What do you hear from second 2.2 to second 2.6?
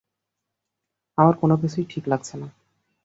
না।